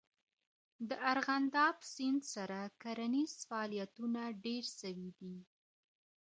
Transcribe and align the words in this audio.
د 0.89 0.91
ارغنداب 1.11 1.75
سیند 1.93 2.21
سره 2.33 2.59
کرنیز 2.81 3.31
فعالیتونه 3.49 4.21
ډېر 4.45 4.63
سوي 4.79 5.09
دي. 5.19 5.37